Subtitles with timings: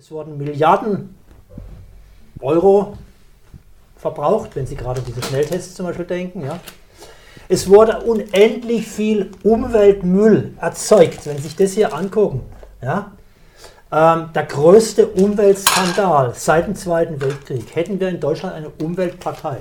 [0.00, 1.14] Es wurden Milliarden
[2.40, 2.96] Euro
[3.98, 6.42] verbraucht, wenn Sie gerade an diese Schnelltests zum Beispiel denken.
[6.42, 6.58] Ja.
[7.50, 12.40] Es wurde unendlich viel Umweltmüll erzeugt, wenn Sie sich das hier angucken.
[12.80, 13.12] Ja.
[13.92, 17.76] Ähm, der größte Umweltskandal seit dem Zweiten Weltkrieg.
[17.76, 19.58] Hätten wir in Deutschland eine Umweltpartei,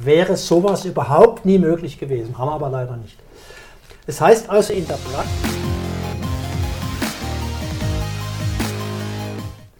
[0.00, 2.36] wäre sowas überhaupt nie möglich gewesen.
[2.36, 3.18] Haben wir aber leider nicht.
[4.04, 5.65] Das heißt also in der Praxis.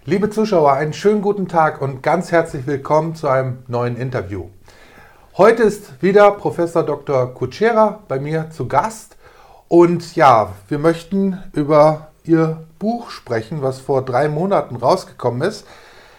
[0.09, 4.45] Liebe Zuschauer, einen schönen guten Tag und ganz herzlich willkommen zu einem neuen Interview.
[5.37, 7.34] Heute ist wieder Professor Dr.
[7.34, 9.16] Kutschera bei mir zu Gast
[9.66, 15.66] und ja, wir möchten über Ihr Buch sprechen, was vor drei Monaten rausgekommen ist.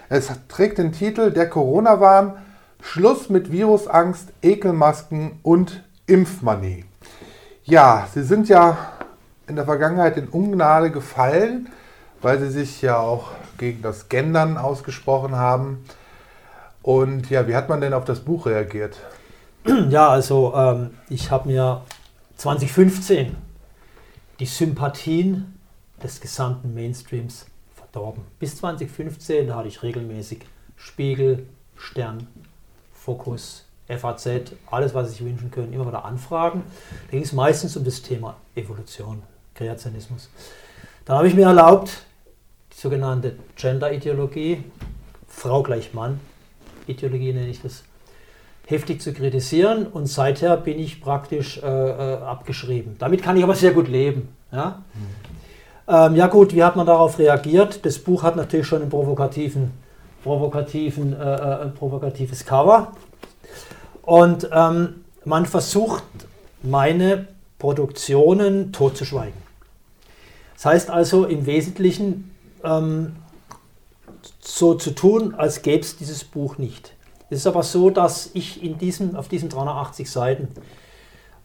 [0.10, 2.34] Es trägt den Titel Der Corona-Wahn,
[2.82, 6.84] Schluss mit Virusangst, Ekelmasken und Impfmanie.
[7.64, 8.78] Ja, Sie sind ja
[9.48, 11.70] in der Vergangenheit in Ungnade gefallen,
[12.22, 15.86] weil Sie sich ja auch gegen das Gendern ausgesprochen haben.
[16.82, 18.98] Und ja, wie hat man denn auf das Buch reagiert?
[19.90, 21.84] Ja, also ähm, ich habe mir
[22.38, 23.36] 2015
[24.40, 25.60] die Sympathien
[26.02, 28.24] des gesamten Mainstreams verdorben.
[28.40, 30.46] Bis 2015 hatte ich regelmäßig
[30.78, 32.28] Spiegel, Stern,
[32.94, 34.28] Fokus, FAZ,
[34.70, 36.64] alles, was sich wünschen können, immer wieder Anfragen.
[37.08, 40.30] Da ging es meistens um das Thema Evolution, Kreationismus.
[41.06, 42.06] Dann habe ich mir erlaubt,
[42.78, 44.64] sogenannte Gender-Ideologie,
[45.28, 46.20] Frau gleich Mann,
[46.86, 47.84] Ideologie nenne ich das,
[48.68, 52.96] heftig zu kritisieren und seither bin ich praktisch äh, äh, abgeschrieben.
[53.00, 54.30] Damit kann ich aber sehr gut leben.
[54.52, 54.84] Ja?
[54.94, 55.94] Mhm.
[55.94, 57.84] Ähm, ja gut, wie hat man darauf reagiert?
[57.86, 59.72] Das Buch hat natürlich schon ein provokativen,
[60.22, 62.92] provokativen, äh, äh, ein provokatives Cover
[64.04, 66.04] und ähm, man versucht,
[66.62, 69.48] meine Produktionen totzuschweigen.
[70.56, 73.16] Das heißt also im Wesentlichen ähm,
[74.40, 76.94] so zu tun, als gäbe es dieses Buch nicht.
[77.30, 80.48] Es ist aber so, dass ich in diesem, auf diesen 380 Seiten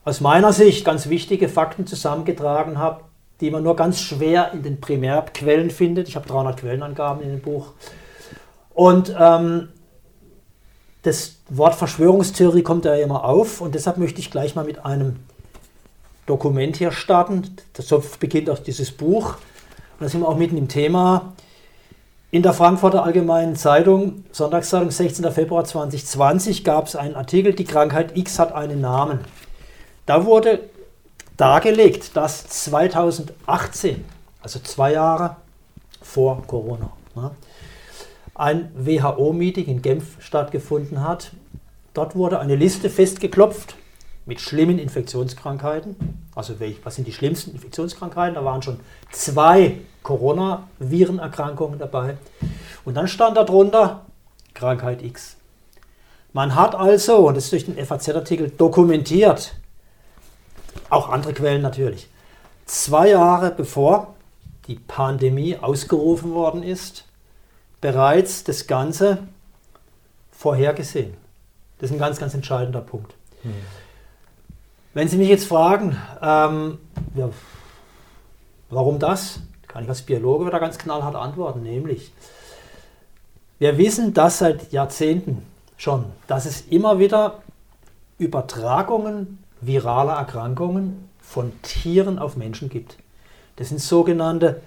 [0.05, 3.03] aus meiner Sicht ganz wichtige Fakten zusammengetragen habe,
[3.41, 6.09] die man nur ganz schwer in den Primärquellen findet.
[6.09, 7.73] Ich habe 300 Quellenangaben in dem Buch.
[8.75, 9.69] Und ähm,
[11.03, 15.17] das Wort Verschwörungstheorie kommt ja immer auf und deshalb möchte ich gleich mal mit einem
[16.27, 17.57] Dokument hier starten.
[17.73, 19.35] Das beginnt auch dieses Buch.
[20.03, 21.33] Da sind wir auch mitten im Thema.
[22.33, 25.31] In der Frankfurter Allgemeinen Zeitung, Sonntagszeitung, 16.
[25.31, 29.21] Februar 2020, gab es einen Artikel, die Krankheit X hat einen Namen.
[30.07, 30.69] Da wurde
[31.37, 34.05] dargelegt, dass 2018,
[34.43, 35.37] also zwei Jahre
[36.01, 37.31] vor Corona, ne,
[38.35, 41.31] ein WHO-Meeting in Genf stattgefunden hat.
[41.95, 43.77] Dort wurde eine Liste festgeklopft
[44.25, 45.97] mit schlimmen Infektionskrankheiten.
[46.35, 48.35] Also was sind die schlimmsten Infektionskrankheiten?
[48.35, 52.17] Da waren schon zwei Coronavirenerkrankungen dabei.
[52.85, 54.07] Und dann stand darunter
[54.55, 55.37] Krankheit X.
[56.33, 59.55] Man hat also, und das ist durch den FAZ-Artikel dokumentiert,
[60.89, 62.09] auch andere Quellen natürlich,
[62.65, 64.15] zwei Jahre bevor
[64.67, 67.05] die Pandemie ausgerufen worden ist,
[67.81, 69.19] bereits das Ganze
[70.31, 71.15] vorhergesehen.
[71.79, 73.15] Das ist ein ganz, ganz entscheidender Punkt.
[73.43, 73.53] Hm.
[74.95, 76.79] Wenn Sie mich jetzt fragen, ähm,
[77.15, 77.31] ja,
[78.69, 82.13] warum das, kann ich als Biologe wieder ganz knallhart antworten, nämlich
[83.59, 87.43] wir wissen das seit Jahrzehnten schon, dass es immer wieder
[88.19, 92.99] Übertragungen viraler Erkrankungen von Tieren auf Menschen gibt.
[93.57, 94.61] Das sind sogenannte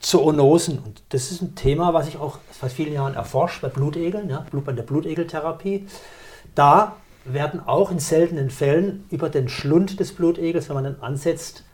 [0.00, 0.78] Zoonosen.
[0.78, 4.44] Und das ist ein Thema, was ich auch seit vielen Jahren erforscht bei Blutegeln, ja,
[4.50, 5.86] bei der Blutegeltherapie.
[6.54, 6.96] Da
[7.32, 11.64] werden auch in seltenen Fällen über den Schlund des Blutegels, wenn man den ansetzt,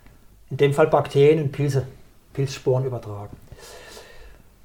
[0.51, 1.87] in dem Fall Bakterien und Pilze,
[2.33, 3.37] Pilzsporen übertragen.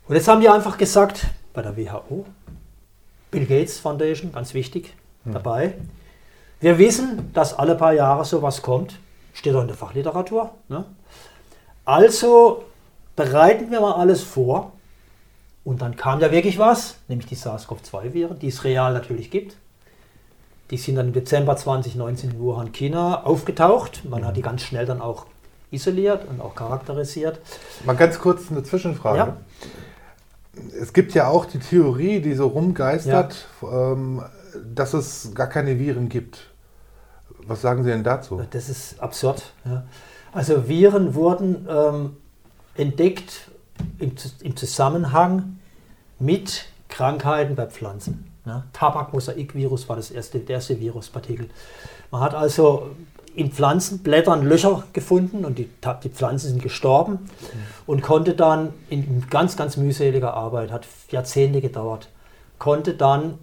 [0.08, 2.26] Und jetzt haben die einfach gesagt, bei der WHO,
[3.32, 5.34] Bill Gates Foundation, ganz wichtig, hm.
[5.34, 5.74] dabei,
[6.60, 9.00] wir wissen, dass alle paar Jahre sowas kommt,
[9.34, 10.52] steht auch in der Fachliteratur.
[10.68, 10.84] Ne?
[11.86, 12.66] Also
[13.16, 14.74] bereiten wir mal alles vor.
[15.64, 19.56] Und dann kam ja wirklich was, nämlich die SARS-CoV-2-Viren, die es real natürlich gibt.
[20.72, 24.06] Die sind dann im Dezember 2019 in Wuhan, China aufgetaucht.
[24.06, 25.26] Man hat die ganz schnell dann auch
[25.72, 27.40] isoliert und auch charakterisiert.
[27.86, 29.18] Mal ganz kurz eine Zwischenfrage.
[29.18, 29.38] Ja.
[30.80, 33.92] Es gibt ja auch die Theorie, die so rumgeistert, ja.
[33.94, 34.22] ähm,
[34.76, 36.50] dass es gar keine Viren gibt.
[37.48, 38.42] Was sagen Sie denn dazu?
[38.52, 39.54] Das ist absurd.
[39.66, 39.84] Ja.
[40.32, 42.18] Also Viren wurden ähm,
[42.76, 43.50] entdeckt
[43.98, 44.12] im,
[44.42, 45.60] im, Zusammenhang
[46.20, 48.32] mit Krankheiten bei Pflanzen.
[48.46, 48.64] Ja.
[48.74, 51.50] Tabakmosaikvirus war das erste, der erste Viruspartikel.
[52.12, 52.92] Man hat also
[53.36, 55.70] in Pflanzenblättern Löcher gefunden und die,
[56.04, 57.28] die Pflanzen sind gestorben mhm.
[57.86, 62.10] und konnte dann in ganz, ganz mühseliger Arbeit, hat Jahrzehnte gedauert,
[62.58, 63.38] konnte dann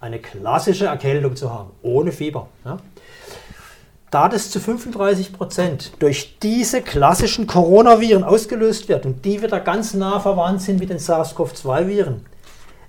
[0.00, 2.48] eine klassische Erkältung zu haben, ohne Fieber.
[2.64, 2.78] Ja?
[4.10, 9.94] Da das zu 35 Prozent durch diese klassischen Coronaviren ausgelöst wird und die wieder ganz
[9.94, 12.24] nah verwandt sind mit den SARS-CoV-2-Viren,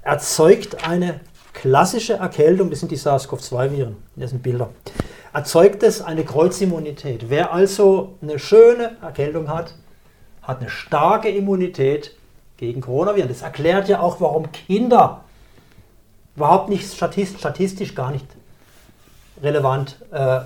[0.04, 1.20] erzeugt eine
[1.54, 4.70] klassische Erkältung, das sind die SARS-CoV-2-Viren, das sind Bilder,
[5.34, 7.30] erzeugt es eine Kreuzimmunität.
[7.30, 9.74] Wer also eine schöne Erkältung hat,
[10.44, 12.16] hat eine starke Immunität
[12.58, 13.28] gegen Coronaviren.
[13.28, 15.24] Das erklärt ja auch, warum Kinder
[16.36, 18.26] überhaupt nicht statistisch, statistisch gar nicht
[19.42, 20.42] relevant äh,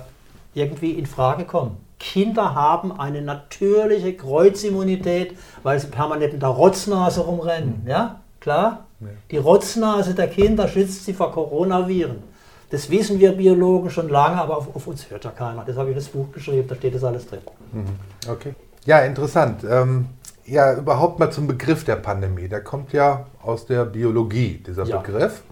[0.54, 1.76] irgendwie in Frage kommen.
[1.98, 7.82] Kinder haben eine natürliche Kreuzimmunität, weil sie permanent mit der Rotznase rumrennen.
[7.84, 7.88] Mhm.
[7.88, 8.86] Ja, klar?
[9.00, 9.06] Ja.
[9.30, 12.22] Die Rotznase der Kinder schützt sie vor Coronaviren.
[12.70, 15.62] Das wissen wir Biologen schon lange, aber auf, auf uns hört ja keiner.
[15.64, 17.40] Das habe ich das Buch geschrieben, da steht das alles drin.
[17.72, 17.84] Mhm.
[18.28, 18.54] Okay.
[18.84, 19.62] Ja, interessant.
[19.68, 20.06] Ähm,
[20.44, 22.48] ja, überhaupt mal zum Begriff der Pandemie.
[22.48, 24.96] Der kommt ja aus der Biologie, dieser ja.
[24.96, 25.42] Begriff.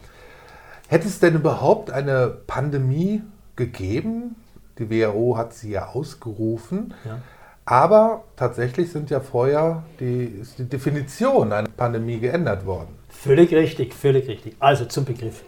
[0.89, 3.23] Hätte es denn überhaupt eine Pandemie
[3.55, 4.35] gegeben?
[4.81, 6.95] Die WHO hat sie ja ausgerufen.
[7.05, 7.21] Ja.
[7.67, 12.97] Aber tatsächlich sind ja vorher die, ist die Definition einer Pandemie geändert worden.
[13.09, 14.57] Völlig richtig, völlig richtig.
[14.59, 15.45] Also zum Begriff.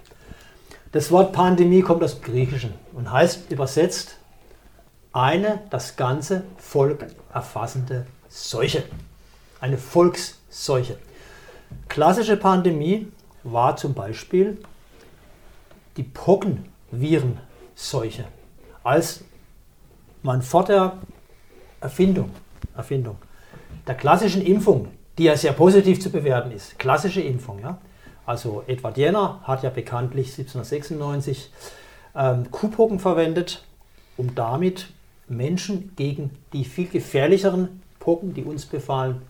[0.93, 4.19] Das Wort Pandemie kommt aus dem Griechischen und heißt übersetzt
[5.12, 8.85] eine das ganze Volk erfassende Seuche.
[9.61, 10.99] Eine Volksseuche.
[11.88, 13.08] Klassische Pandemie
[13.43, 14.58] war zum Beispiel
[15.96, 18.26] die Pockenvirenseuche
[18.83, 19.25] als
[20.23, 20.99] man vor der
[21.81, 22.31] Erfindung,
[22.76, 23.17] Erfindung
[23.87, 24.88] der klassischen Impfung,
[25.19, 27.79] die ja sehr positiv zu bewerten ist, klassische Impfung, ja,
[28.25, 31.50] also Edward Jenner hat ja bekanntlich 1796
[32.14, 33.64] ähm, Kuhpocken verwendet,
[34.17, 34.88] um damit
[35.29, 39.23] Menschen gegen die viel gefährlicheren Pocken, die uns befallen,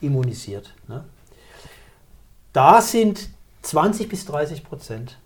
[0.00, 0.74] immunisiert.
[0.88, 1.04] Ne?
[2.52, 3.30] Da sind
[3.62, 5.18] 20 bis 30 Prozent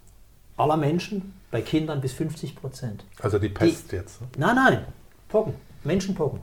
[0.56, 3.04] aller Menschen bei Kindern bis 50 Prozent.
[3.20, 4.20] Also die Pest die, jetzt?
[4.20, 4.28] Ne?
[4.38, 4.84] Nein, nein,
[5.28, 6.40] Pocken, Menschenpocken.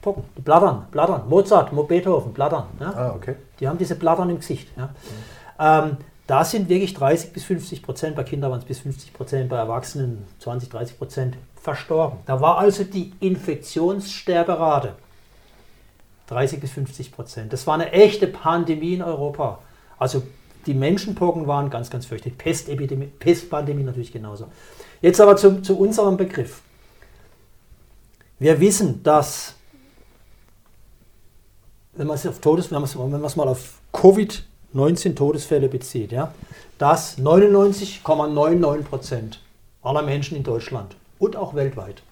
[0.00, 2.64] Pocken, die Blattern, Blattern, Mozart, Beethoven, Blattern.
[2.80, 2.92] Ja?
[2.92, 3.36] Ah, okay.
[3.60, 4.68] Die haben diese Blattern im Gesicht.
[4.76, 4.86] Ja?
[4.86, 5.90] Mhm.
[5.90, 9.48] Ähm, da sind wirklich 30 bis 50 Prozent, bei Kindern waren es bis 50 Prozent,
[9.48, 12.18] bei Erwachsenen 20, 30 Prozent verstorben.
[12.26, 14.94] Da war also die Infektionssterberate
[16.28, 17.52] 30 bis 50 Prozent.
[17.52, 19.58] Das war eine echte Pandemie in Europa.
[19.98, 20.22] Also
[20.66, 22.38] die Menschenpocken waren ganz, ganz fürchterlich.
[22.38, 24.46] Pestepidemie, Pestpandemie natürlich genauso.
[25.00, 26.62] Jetzt aber zu, zu unserem Begriff.
[28.38, 29.54] Wir wissen, dass,
[31.94, 36.32] wenn man es auf Todes, wenn man es mal auf Covid-19 Todesfälle bezieht, ja,
[36.78, 39.40] dass 99,99 Prozent
[39.82, 42.02] aller Menschen in Deutschland und auch weltweit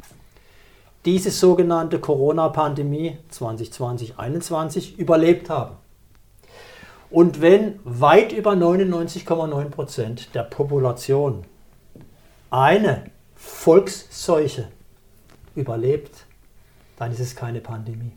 [1.05, 5.77] diese sogenannte Corona-Pandemie 2020-21 überlebt haben.
[7.11, 11.45] Und wenn weit über 99,9 Prozent der Population
[12.51, 14.69] eine Volksseuche
[15.57, 16.27] überlebt,
[16.97, 18.13] dann ist es keine Pandemie.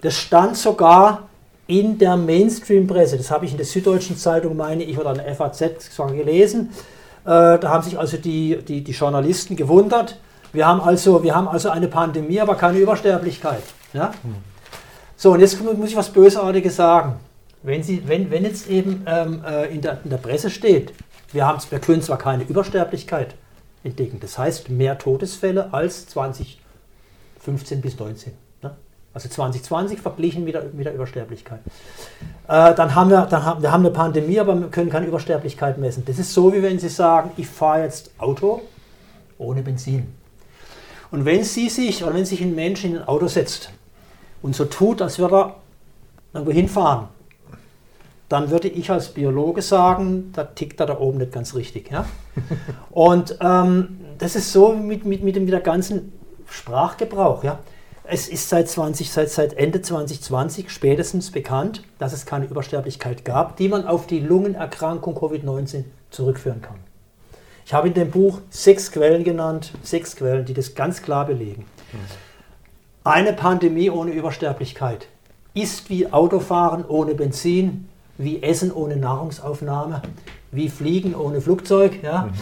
[0.00, 1.28] Das stand sogar
[1.66, 5.34] in der Mainstream-Presse, das habe ich in der Süddeutschen Zeitung, meine ich, oder in der
[5.34, 5.60] FAZ
[6.12, 6.70] gelesen.
[7.24, 10.18] Äh, da haben sich also die, die, die Journalisten gewundert.
[10.52, 13.62] Wir haben, also, wir haben also eine Pandemie, aber keine Übersterblichkeit.
[13.92, 14.12] Ja?
[15.16, 17.16] So, und jetzt muss ich was Bösartiges sagen.
[17.62, 20.94] Wenn, Sie, wenn, wenn jetzt eben ähm, äh, in, der, in der Presse steht,
[21.32, 23.34] wir, haben, wir können zwar keine Übersterblichkeit
[23.84, 28.32] entdecken, das heißt mehr Todesfälle als 2015 bis 19.
[28.62, 28.76] Ne?
[29.12, 31.60] Also 2020 verglichen mit der, mit der Übersterblichkeit.
[32.48, 35.76] Äh, dann haben wir, dann haben, wir haben eine Pandemie, aber wir können keine Übersterblichkeit
[35.76, 36.04] messen.
[36.06, 38.62] Das ist so, wie wenn Sie sagen, ich fahre jetzt Auto
[39.36, 40.14] ohne Benzin.
[41.10, 43.70] Und wenn Sie sich, oder wenn sich ein Mensch in ein Auto setzt
[44.42, 45.56] und so tut, als würde er
[46.32, 47.08] irgendwo hinfahren,
[48.30, 51.90] dann würde ich als Biologe sagen, da tickt er da oben nicht ganz richtig.
[51.90, 52.06] Ja?
[52.90, 56.12] Und ähm, das ist so mit, mit, mit, dem, mit der ganzen
[56.48, 57.42] Sprachgebrauch.
[57.42, 57.58] Ja?
[58.04, 63.56] Es ist seit, 20, seit, seit Ende 2020 spätestens bekannt, dass es keine Übersterblichkeit gab,
[63.56, 66.76] die man auf die Lungenerkrankung Covid-19 zurückführen kann.
[67.66, 71.66] Ich habe in dem Buch sechs Quellen genannt, sechs Quellen, die das ganz klar belegen.
[73.02, 75.08] Eine Pandemie ohne Übersterblichkeit
[75.52, 77.88] ist wie Autofahren ohne Benzin,
[78.22, 80.02] wie Essen ohne Nahrungsaufnahme,
[80.52, 82.02] wie Fliegen ohne Flugzeug.
[82.02, 82.24] Ja.
[82.24, 82.32] Mhm.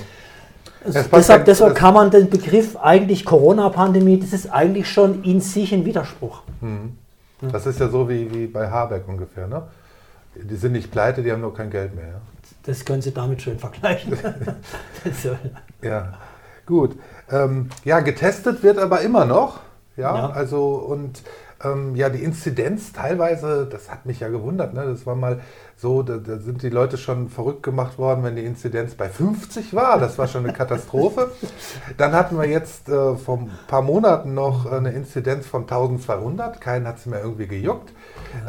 [0.85, 5.73] Also deshalb, deshalb kann man den Begriff eigentlich Corona-Pandemie, das ist eigentlich schon in sich
[5.75, 6.43] ein Widerspruch.
[6.61, 6.97] Mhm.
[7.53, 9.47] Das ist ja so wie, wie bei Habeck ungefähr.
[9.47, 9.63] Ne?
[10.35, 12.07] Die sind nicht pleite, die haben nur kein Geld mehr.
[12.07, 12.21] Ja?
[12.65, 14.17] Das können Sie damit schön vergleichen.
[15.81, 16.15] Ja,
[16.67, 16.97] gut.
[17.31, 19.61] Ähm, ja, getestet wird aber immer noch.
[19.97, 20.31] Ja, ja.
[20.31, 21.23] also und
[21.65, 24.85] ähm, ja, die Inzidenz teilweise, das hat mich ja gewundert, ne?
[24.85, 25.41] das war mal
[25.81, 29.75] so, da, da, sind die Leute schon verrückt gemacht worden, wenn die Inzidenz bei 50
[29.75, 30.01] war.
[30.01, 31.31] Das war schon eine Katastrophe.
[31.97, 36.61] Dann hatten wir jetzt äh, vor ein paar Monaten noch eine Inzidenz von 1200.
[36.61, 37.93] Keinen hat es mehr irgendwie gejuckt.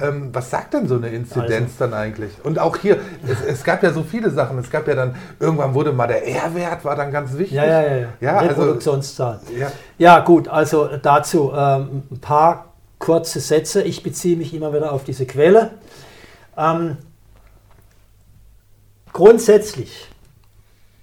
[0.01, 1.85] Ähm, was sagt denn so eine Inzidenz also.
[1.85, 2.31] dann eigentlich?
[2.43, 2.97] Und auch hier,
[3.27, 4.57] es, es, gab ja so viele Sachen.
[4.57, 7.57] Es gab ja dann, irgendwann wurde mal der R-Wert, war dann ganz wichtig.
[7.57, 8.07] Ja, ja, ja.
[8.19, 9.39] ja Reproduktionszahl.
[9.45, 9.71] Also, ja.
[9.99, 12.68] ja, gut, also dazu ähm, ein paar
[12.99, 13.81] kurze Sätze.
[13.81, 15.71] Ich beziehe mich immer wieder auf diese Quelle.
[16.57, 16.97] Ähm,
[19.13, 20.07] grundsätzlich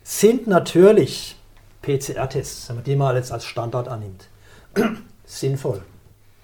[0.03, 1.37] sind natürlich
[1.83, 4.29] PCR-Tests, wenn man die mal jetzt als Standard annimmt,
[5.25, 5.83] sinnvoll.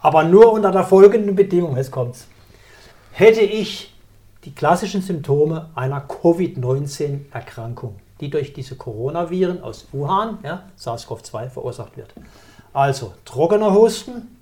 [0.00, 2.26] Aber nur unter der folgenden Bedingung, jetzt kommt's.
[3.12, 3.94] Hätte ich
[4.44, 12.12] die klassischen Symptome einer Covid-19-Erkrankung, die durch diese Coronaviren aus Wuhan, ja, SARS-CoV-2, verursacht wird.
[12.72, 14.36] Also trockener Husten,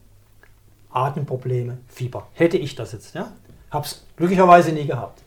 [0.91, 2.27] Atemprobleme, Fieber.
[2.35, 3.33] Hätte ich das jetzt, ja?
[3.71, 5.23] Habe es glücklicherweise nie gehabt.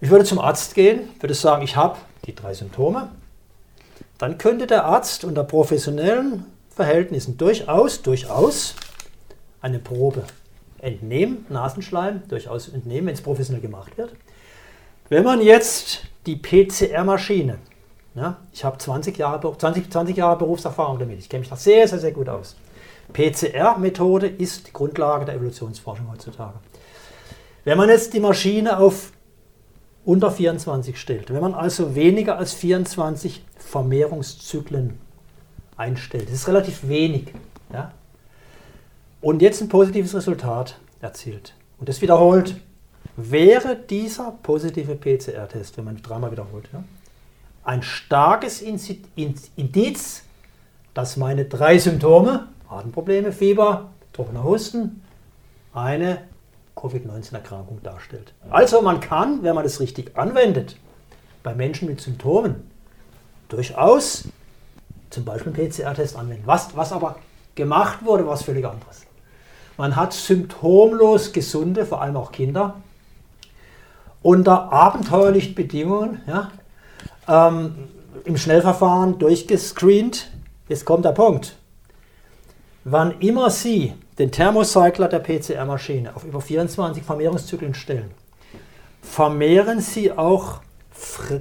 [0.00, 3.08] Ich würde zum Arzt gehen, würde sagen, ich habe die drei Symptome.
[4.18, 8.74] Dann könnte der Arzt unter professionellen Verhältnissen durchaus, durchaus
[9.60, 10.24] eine Probe
[10.78, 14.12] entnehmen, Nasenschleim, durchaus entnehmen, wenn es professionell gemacht wird.
[15.08, 17.58] Wenn man jetzt die PCR-Maschine,
[18.14, 21.86] ja, ich habe 20 Jahre, 20, 20 Jahre Berufserfahrung damit, ich kenne mich da sehr,
[21.86, 22.56] sehr, sehr gut aus.
[23.12, 26.58] PCR-Methode ist die Grundlage der Evolutionsforschung heutzutage.
[27.64, 29.12] Wenn man jetzt die Maschine auf
[30.04, 34.98] unter 24 stellt, wenn man also weniger als 24 Vermehrungszyklen
[35.76, 37.32] einstellt, das ist relativ wenig,
[37.72, 37.92] ja,
[39.20, 42.54] und jetzt ein positives Resultat erzielt und das wiederholt,
[43.16, 46.84] wäre dieser positive PCR-Test, wenn man dreimal wiederholt, ja,
[47.64, 50.22] ein starkes Indiz,
[50.94, 55.02] dass meine drei Symptome Atemprobleme, Fieber, trockener Husten
[55.72, 56.18] eine
[56.74, 58.32] Covid-19-Erkrankung darstellt.
[58.50, 60.76] Also man kann, wenn man es richtig anwendet,
[61.42, 62.70] bei Menschen mit Symptomen
[63.48, 64.24] durchaus
[65.10, 66.42] zum Beispiel einen PCR-Test anwenden.
[66.46, 67.16] Was, was aber
[67.54, 69.06] gemacht wurde, was völlig anderes.
[69.76, 72.76] Man hat symptomlos gesunde, vor allem auch Kinder,
[74.22, 76.50] unter abenteuerlichen Bedingungen ja,
[77.28, 77.88] ähm,
[78.24, 80.30] im Schnellverfahren durchgescreent.
[80.68, 81.55] Jetzt kommt der Punkt.
[82.88, 88.12] Wann immer Sie den Thermocycler der PCR-Maschine auf über 24 Vermehrungszyklen stellen,
[89.02, 90.60] vermehren Sie auch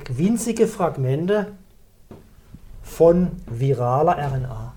[0.10, 1.52] winzige Fragmente
[2.82, 4.74] von viraler RNA.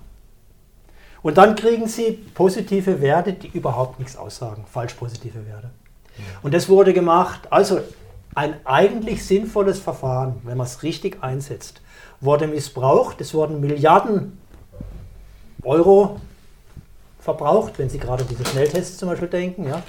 [1.23, 5.71] Und dann kriegen Sie positive Werte, die überhaupt nichts aussagen, falsch positive Werte.
[6.43, 7.47] Und das wurde gemacht.
[7.49, 7.79] Also
[8.35, 11.81] ein eigentlich sinnvolles Verfahren, wenn man es richtig einsetzt,
[12.21, 13.21] wurde missbraucht.
[13.21, 14.37] Es wurden Milliarden
[15.63, 16.19] Euro
[17.35, 19.67] verbraucht, wenn Sie gerade an diese Schnelltests zum Beispiel denken.
[19.67, 19.83] Ja.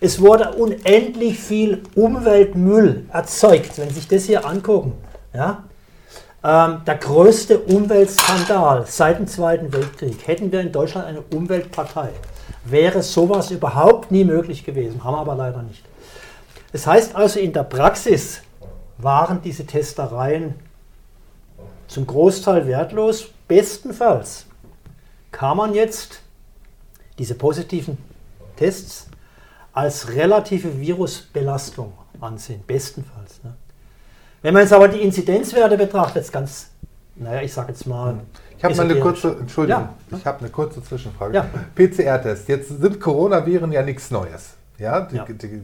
[0.00, 4.92] Es wurde unendlich viel Umweltmüll erzeugt, wenn Sie sich das hier angucken.
[5.32, 5.64] Ja.
[6.42, 10.26] Ähm, der größte Umweltskandal seit dem Zweiten Weltkrieg.
[10.26, 12.10] Hätten wir in Deutschland eine Umweltpartei,
[12.64, 15.84] wäre sowas überhaupt nie möglich gewesen, haben wir aber leider nicht.
[16.72, 18.42] Das heißt also, in der Praxis
[18.98, 20.54] waren diese Testereien
[21.88, 23.28] zum Großteil wertlos.
[23.48, 24.46] Bestenfalls
[25.32, 26.20] kann man jetzt
[27.18, 27.98] diese positiven
[28.56, 29.08] Tests
[29.72, 32.62] als relative Virusbelastung ansehen.
[32.66, 33.42] Bestenfalls.
[33.44, 33.54] Ne?
[34.42, 36.70] Wenn man jetzt aber die Inzidenzwerte betrachtet, jetzt ganz,
[37.16, 38.20] naja, ich sage jetzt mal.
[38.56, 40.18] Ich habe mal eine kurze, Entschuldigung, ja.
[40.18, 41.34] ich habe eine kurze Zwischenfrage.
[41.34, 41.46] Ja.
[41.74, 42.48] PCR-Test.
[42.48, 44.54] Jetzt sind Coronaviren ja nichts Neues.
[44.78, 45.24] Ja, die, ja.
[45.24, 45.62] die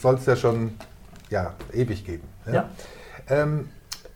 [0.00, 0.74] soll es ja schon
[1.30, 2.26] ja, ewig geben.
[2.50, 2.68] Ja.
[3.28, 3.68] Ähm,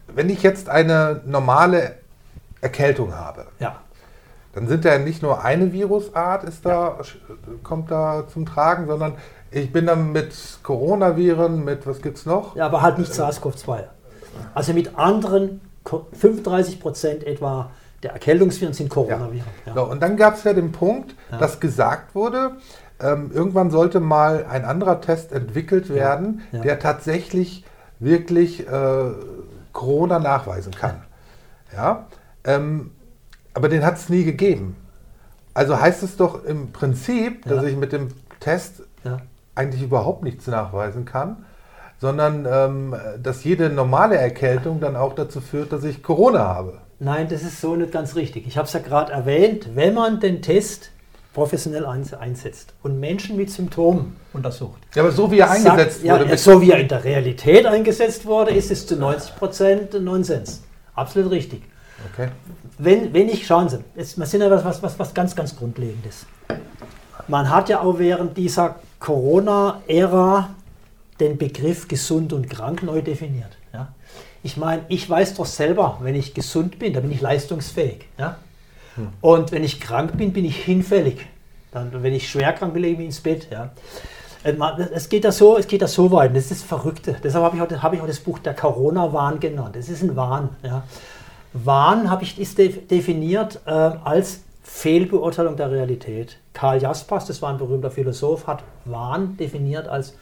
[0.09, 1.97] wenn ich jetzt eine normale
[2.61, 3.81] Erkältung habe, ja.
[4.55, 6.99] Dann sind ja nicht nur eine Virusart ist da,
[7.63, 9.15] kommt da zum Tragen, sondern
[9.51, 12.57] ich bin dann mit Coronaviren, mit was gibt es noch?
[12.57, 13.85] Ja, aber halt nicht SARS-CoV-2.
[14.55, 17.71] Also mit anderen 35 Prozent etwa
[18.03, 19.47] der Erkältungsviren sind Coronaviren.
[19.67, 19.75] Ja.
[19.75, 19.83] Ja.
[19.83, 21.39] und dann gab es ja den Punkt, ja.
[21.39, 22.53] dass gesagt wurde,
[23.01, 27.65] ähm, irgendwann sollte mal ein anderer Test entwickelt werden, der tatsächlich
[27.99, 29.11] wirklich äh,
[29.73, 31.03] Corona nachweisen kann.
[31.75, 32.07] Ja,
[32.45, 32.91] ähm,
[33.55, 34.77] aber den hat es nie gegeben.
[35.55, 38.09] Also heißt es doch im Prinzip, dass ich mit dem
[38.41, 38.83] Test
[39.55, 41.45] eigentlich überhaupt nichts nachweisen kann,
[41.99, 46.79] sondern ähm, dass jede normale Erkältung dann auch dazu führt, dass ich Corona habe.
[46.99, 48.47] Nein, das ist so nicht ganz richtig.
[48.47, 50.91] Ich habe es ja gerade erwähnt, wenn man den Test
[51.35, 54.83] professionell einsetzt und Menschen mit Symptomen untersucht.
[54.95, 56.31] Ja, aber so wie er eingesetzt sagt, wurde.
[56.31, 60.63] Ja, so wie er in der Realität eingesetzt wurde, ist es zu 90 Prozent Nonsens.
[60.95, 61.63] Absolut richtig.
[62.13, 62.29] Okay.
[62.79, 66.27] Wenn, wenn ich, schauen Sie, jetzt, wir sind ja was, was, was ganz, ganz Grundlegendes.
[67.29, 70.51] Man hat ja auch während dieser Corona-Ära
[71.21, 73.57] den Begriff gesund und krank neu definiert.
[73.73, 73.89] Ja?
[74.43, 78.07] Ich meine, ich weiß doch selber, wenn ich gesund bin, dann bin ich leistungsfähig.
[78.19, 78.39] Ja?
[78.97, 79.09] Hm.
[79.21, 81.27] Und wenn ich krank bin, bin ich hinfällig.
[81.71, 83.49] Dann, wenn ich schwer krank bin, lege ich mich ins Bett.
[83.51, 83.71] Ja?
[84.43, 84.55] Äh,
[84.93, 86.35] es geht da so, es geht da so weit.
[86.35, 87.17] Das ist das Verrückte.
[87.23, 89.77] Deshalb habe ich, heute, habe ich auch das Buch der Corona-Wahn genannt.
[89.77, 90.51] Es ist ein Wahn.
[90.63, 90.83] Ja?
[91.53, 96.39] Wahn habe ich ist definiert äh, als Fehlbeurteilung der Realität.
[96.53, 100.15] Karl Jaspers, das war ein berühmter Philosoph, hat Wahn definiert als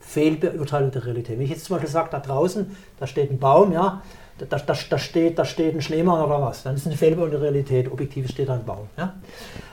[0.00, 1.38] Fehlbeurteilung der Realität.
[1.38, 4.02] Wenn ich jetzt zum Beispiel sage, da draußen, da steht ein Baum, ja,
[4.38, 7.50] da, da, da, steht, da steht ein Schneemann oder was, dann ist eine Fehlbeurteilung der
[7.50, 8.88] Realität, objektiv steht da ein Baum.
[8.96, 9.14] Ja.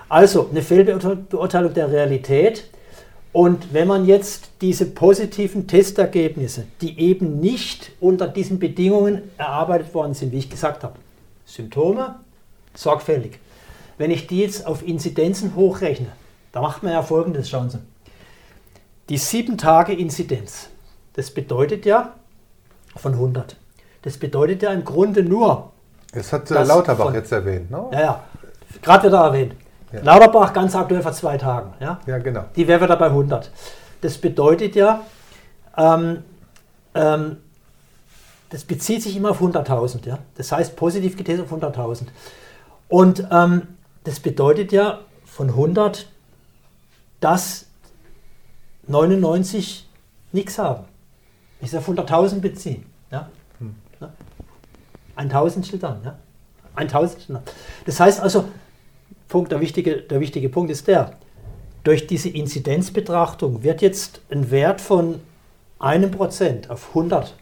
[0.07, 2.65] Also eine Fehlbeurteilung der Realität.
[3.31, 10.15] Und wenn man jetzt diese positiven Testergebnisse, die eben nicht unter diesen Bedingungen erarbeitet worden
[10.15, 10.95] sind, wie ich gesagt habe,
[11.45, 12.15] Symptome,
[12.73, 13.39] sorgfältig,
[13.97, 16.07] wenn ich die jetzt auf Inzidenzen hochrechne,
[16.51, 17.79] da macht man ja folgendes, schauen Sie.
[19.09, 20.69] Die 7 Tage Inzidenz,
[21.13, 22.15] das bedeutet ja
[22.95, 23.55] von 100.
[24.01, 25.71] Das bedeutet ja im Grunde nur.
[26.13, 27.85] Das hat äh, Lauterbach von, jetzt erwähnt, ne?
[27.91, 28.23] Ja, ja.
[28.81, 29.53] Gerade wieder erwähnt.
[29.91, 30.01] Ja.
[30.03, 31.73] Lauterbach ganz aktuell vor zwei Tagen.
[31.79, 32.45] Ja, ja genau.
[32.55, 33.51] Die wäre wieder bei 100.
[34.01, 35.01] Das bedeutet ja,
[35.77, 36.23] ähm,
[36.93, 37.37] ähm,
[38.49, 40.07] das bezieht sich immer auf 100.000.
[40.07, 40.19] Ja?
[40.35, 42.07] Das heißt positiv getestet auf 100.000.
[42.87, 43.67] Und ähm,
[44.03, 46.07] das bedeutet ja von 100,
[47.19, 47.67] dass
[48.87, 49.87] 99
[50.31, 50.85] nichts haben.
[51.61, 52.85] Ich auf 100.000 beziehen.
[53.11, 53.29] Ja?
[53.59, 53.75] Hm.
[55.15, 56.03] Ein Tausendstel dann.
[56.03, 56.15] Ja?
[56.75, 57.43] Ein Tausendstel dann.
[57.85, 58.45] Das heißt also,
[59.29, 61.13] Punkt, der, wichtige, der wichtige Punkt ist der,
[61.83, 65.21] durch diese Inzidenzbetrachtung wird jetzt ein Wert von
[65.77, 67.33] einem Prozent auf 100.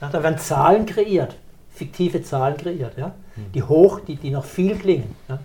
[0.00, 1.34] Ja, da werden Zahlen kreiert,
[1.70, 3.52] fiktive Zahlen kreiert, ja, hm.
[3.52, 5.16] die hoch, die, die noch viel klingen.
[5.28, 5.40] Ja.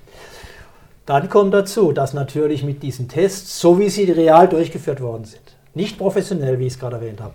[1.05, 5.55] Dann kommt dazu, dass natürlich mit diesen Tests, so wie sie real durchgeführt worden sind,
[5.73, 7.33] nicht professionell, wie ich es gerade erwähnt habe,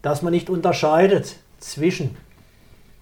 [0.00, 2.16] dass man nicht unterscheidet zwischen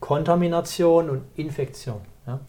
[0.01, 2.01] Kontamination und Infektion.
[2.27, 2.41] Ja.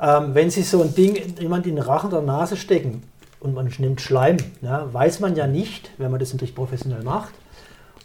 [0.00, 3.02] Ähm, wenn Sie so ein Ding jemand in den Rachen oder Nase stecken
[3.40, 7.32] und man nimmt Schleim, ja, weiß man ja nicht, wenn man das natürlich professionell macht,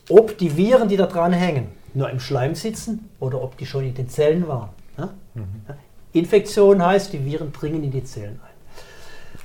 [0.09, 3.85] ob die Viren, die da dran hängen, nur im Schleim sitzen oder ob die schon
[3.85, 4.69] in den Zellen waren.
[4.97, 5.09] Ja.
[5.33, 5.45] Mhm.
[6.13, 8.51] Infektion heißt, die Viren dringen in die Zellen ein.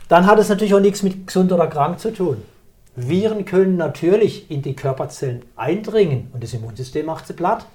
[0.08, 2.42] Dann hat es natürlich auch nichts mit gesund oder krank zu tun.
[2.94, 7.66] Viren können natürlich in die Körperzellen eindringen und das Immunsystem macht sie platt.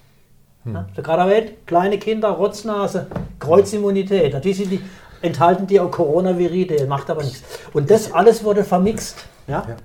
[0.64, 0.74] Hm.
[0.74, 3.08] Ja, gerade erwähnt, kleine Kinder, Rotznase,
[3.40, 4.34] Kreuzimmunität.
[4.34, 4.82] Natürlich sind die,
[5.22, 7.44] enthalten die auch Coronaviride, macht aber nichts.
[7.74, 9.26] Und das alles wurde vermixt.
[9.48, 9.66] Ja?
[9.68, 9.76] ja.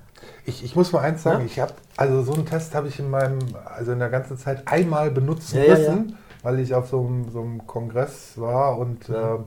[0.45, 1.45] Ich, ich, muss mal eins sagen, ja?
[1.45, 4.63] ich habe, also so einen Test habe ich in meinem, also in der ganzen Zeit
[4.65, 9.37] einmal benutzen müssen weil ich auf so einem, so einem Kongress war und äh,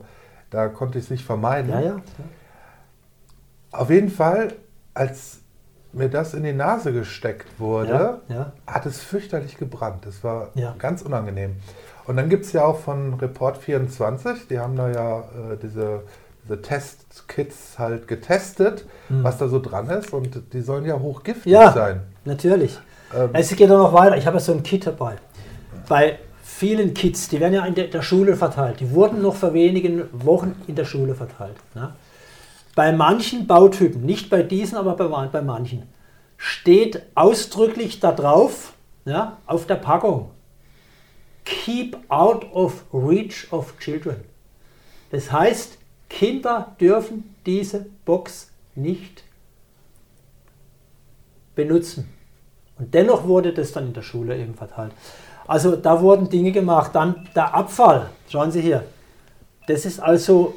[0.51, 2.03] da konnte ich es nicht vermeiden.
[3.73, 4.53] Auf jeden Fall,
[4.93, 5.39] als
[5.93, 8.53] mir das in die Nase gesteckt wurde, Ja, ja.
[8.67, 10.07] hat es fürchterlich gebrannt.
[10.07, 10.75] Das war Ja.
[10.79, 11.57] ganz unangenehm.
[12.07, 16.03] Und dann gibt es ja auch von Report 24, die haben da ja äh, diese,
[16.45, 20.13] diese Testkits halt getestet, was da so dran ist.
[20.13, 21.53] Und die sollen ja hochgiftig Hm.
[21.53, 21.73] Ja.
[21.73, 22.01] sein.
[22.25, 22.79] Natürlich.
[23.17, 24.17] Ähm, Es geht auch noch weiter.
[24.17, 25.17] Ich habe ja so ein Kit dabei.
[25.89, 28.81] Bei vielen Kits, die werden ja in der, Schule verteilt.
[28.81, 31.57] Die wurden noch vor wenigen Wochen in der Schule verteilt.
[31.75, 31.93] Ja.
[32.81, 35.83] Bei manchen Bautypen, nicht bei diesen, aber bei, bei manchen,
[36.39, 38.73] steht ausdrücklich da drauf,
[39.05, 40.31] ja, auf der Packung,
[41.45, 44.25] Keep out of reach of children.
[45.11, 45.77] Das heißt,
[46.09, 49.25] Kinder dürfen diese Box nicht
[51.55, 52.09] benutzen.
[52.79, 54.93] Und dennoch wurde das dann in der Schule eben verteilt.
[55.47, 56.95] Also da wurden Dinge gemacht.
[56.95, 58.09] Dann der Abfall.
[58.31, 58.87] Schauen Sie hier.
[59.67, 60.55] Das ist also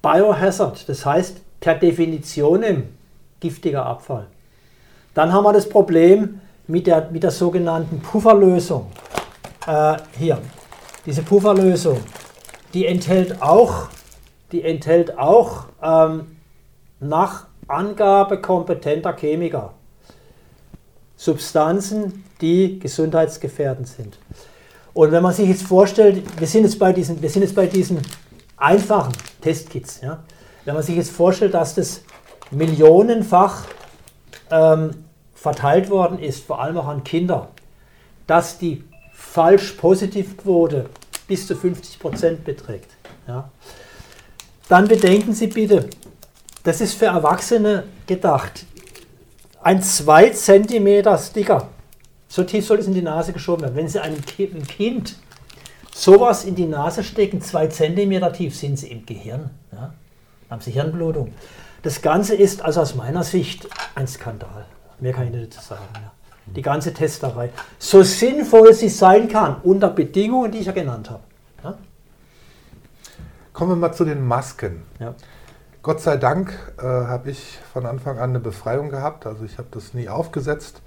[0.00, 0.88] Biohazard.
[0.88, 2.64] Das heißt per Definition
[3.38, 4.26] giftiger Abfall.
[5.14, 8.90] Dann haben wir das Problem mit der, mit der sogenannten Pufferlösung.
[9.66, 10.38] Äh, hier,
[11.04, 12.00] diese Pufferlösung,
[12.72, 13.88] die enthält auch,
[14.52, 16.36] die enthält auch ähm,
[17.00, 19.74] nach Angabe kompetenter Chemiker
[21.16, 24.18] Substanzen, die gesundheitsgefährdend sind.
[24.94, 27.66] Und wenn man sich jetzt vorstellt, wir sind jetzt bei diesen, wir sind jetzt bei
[27.66, 28.00] diesen
[28.56, 30.22] einfachen Testkits, ja?
[30.70, 32.02] Wenn man sich jetzt vorstellt, dass das
[32.52, 33.64] millionenfach
[34.52, 34.92] ähm,
[35.34, 37.48] verteilt worden ist, vor allem auch an Kinder,
[38.28, 40.88] dass die Falsch-Positiv-Quote
[41.26, 42.92] bis zu 50 Prozent beträgt.
[43.26, 43.50] Ja?
[44.68, 45.90] Dann bedenken Sie bitte,
[46.62, 48.64] das ist für Erwachsene gedacht.
[49.60, 51.66] Ein 2 cm Sticker,
[52.28, 53.74] so tief soll es in die Nase geschoben werden.
[53.74, 55.16] Wenn Sie einem Ki- einem Kind
[55.92, 59.50] sowas in die Nase stecken, 2 cm tief, sind Sie im Gehirn.
[59.72, 59.94] Ja?
[60.50, 61.32] Haben Sie Hirnblutung.
[61.82, 64.66] Das Ganze ist also aus meiner Sicht ein Skandal.
[64.98, 65.82] Mehr kann ich nicht dazu sagen.
[65.94, 66.12] Ja.
[66.54, 67.50] Die ganze Testerei.
[67.78, 71.22] So sinnvoll sie sein kann, unter Bedingungen, die ich ja genannt habe.
[71.62, 71.78] Ja?
[73.52, 74.82] Kommen wir mal zu den Masken.
[74.98, 75.14] Ja.
[75.82, 79.26] Gott sei Dank äh, habe ich von Anfang an eine Befreiung gehabt.
[79.26, 80.82] Also ich habe das nie aufgesetzt,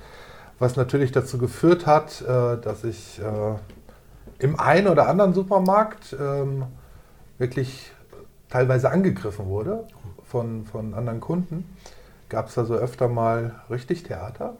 [0.59, 3.55] was natürlich dazu geführt hat, äh, dass ich äh,
[4.37, 6.65] im einen oder anderen Supermarkt ähm,
[7.39, 7.91] wirklich
[8.53, 9.87] teilweise angegriffen wurde
[10.25, 11.75] von, von anderen Kunden.
[12.29, 14.55] Gab es also öfter mal richtig Theater.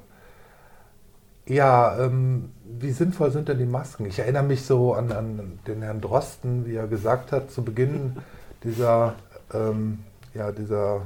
[1.46, 4.08] Ja, ähm, wie sinnvoll sind denn die Masken?
[4.08, 8.18] Ich erinnere mich so an, an den Herrn Drosten, wie er gesagt hat zu Beginn
[8.64, 9.14] dieser,
[9.54, 10.00] ähm,
[10.34, 11.02] ja, dieser,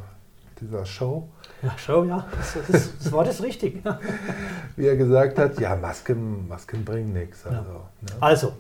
[0.62, 1.28] dieser Show,
[1.64, 3.84] Ja, schau, ja, das, das, das war das richtig.
[3.84, 4.00] Ja.
[4.78, 7.46] wie er gesagt hat, ja, Masken, Masken bringen nichts.
[7.46, 8.12] Also, ne?
[8.22, 8.54] Also,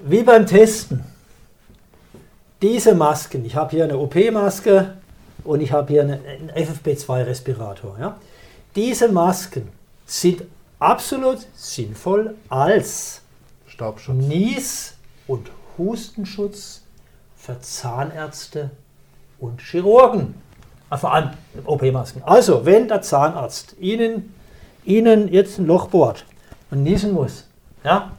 [0.00, 1.04] wie beim Testen,
[2.62, 4.94] diese Masken, ich habe hier eine OP-Maske
[5.44, 7.96] und ich habe hier eine- einen FFP2-Respirator.
[8.00, 8.16] Ja?
[8.74, 9.68] Diese Masken
[10.06, 10.42] sind
[10.78, 13.22] absolut sinnvoll als
[13.66, 14.16] Staubschutz.
[14.16, 14.94] Nies-
[15.26, 16.82] und Hustenschutz
[17.36, 18.70] für Zahnärzte
[19.38, 20.34] und Chirurgen.
[20.88, 21.30] Ah, Vor allem
[21.64, 22.22] OP-Masken.
[22.24, 24.34] Also, wenn der Zahnarzt Ihnen,
[24.84, 26.24] Ihnen jetzt ein Loch bohrt
[26.70, 27.44] und niesen muss,
[27.84, 28.12] ja,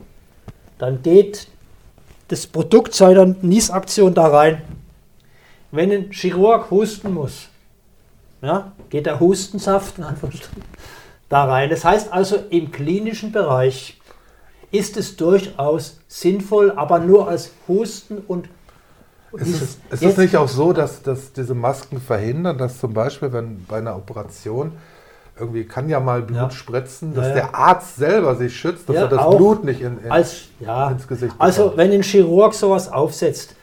[0.78, 1.48] dann geht
[2.28, 4.62] das Produkt seiner Niesaktion da rein.
[5.72, 7.50] Wenn ein Chirurg husten muss,
[8.42, 10.64] ja, geht der Hustensaft in Anführungsstrichen,
[11.30, 11.70] da rein.
[11.70, 14.00] Das heißt also, im klinischen Bereich
[14.72, 18.50] ist es durchaus sinnvoll, aber nur als Husten und
[19.34, 23.32] Ist es, ist es nicht auch so, dass, dass diese Masken verhindern, dass zum Beispiel,
[23.32, 24.74] wenn bei einer Operation
[25.40, 26.50] irgendwie kann ja mal Blut Ja.
[26.52, 30.12] spritzen, dass Ja, der Arzt selber sich schützt, dass er das Blut nicht in, in
[30.12, 31.78] als ins Gesicht also bekommt.
[31.78, 33.56] wenn ein Chirurg sowas aufsetzt,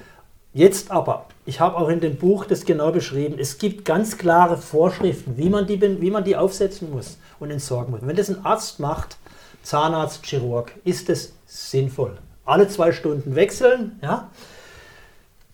[0.53, 4.57] jetzt aber, ich habe auch in dem Buch das genau beschrieben, es gibt ganz klare
[4.57, 8.01] Vorschriften, wie man die, wie man die aufsetzen muss und entsorgen muss.
[8.03, 9.17] Wenn das ein Arzt macht,
[9.63, 12.19] Zahnarzt, Chirurg, ist es sinnvoll.
[12.45, 14.29] Alle zwei Stunden wechseln, ja.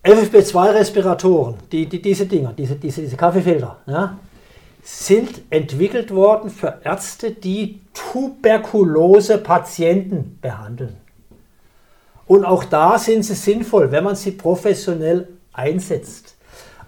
[0.02, 4.16] FFP2-Respiratoren, die, die, diese Dinger, diese, diese, diese Kaffeefilter, ja,
[4.82, 10.96] sind entwickelt worden für Ärzte, die Tuberkulose-Patienten behandeln.
[12.26, 16.36] Und auch da sind sie sinnvoll, wenn man sie professionell einsetzt.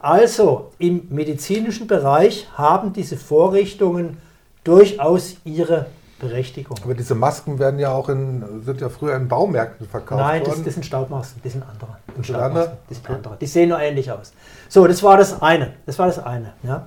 [0.01, 4.19] Also im medizinischen Bereich haben diese Vorrichtungen
[4.65, 5.87] durchaus ihre
[6.23, 6.79] Berechtigung.
[6.85, 10.51] Aber diese Masken werden ja auch in, sind ja früher in Baumärkten verkauft Nein, das,
[10.51, 10.65] worden.
[10.65, 11.99] das sind Staubmasken, die sind andere.
[12.17, 12.79] Die sind andere?
[12.89, 13.37] Die sind andere.
[13.41, 14.33] Die sehen nur ähnlich aus.
[14.69, 15.75] So, das war das eine.
[15.87, 16.53] Das war das eine.
[16.63, 16.87] Ja.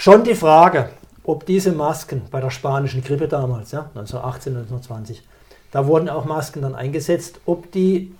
[0.00, 0.88] Schon die Frage,
[1.24, 5.22] ob diese Masken bei der spanischen Grippe damals, ja, 1918, 1920,
[5.72, 8.14] da wurden auch Masken dann eingesetzt, ob die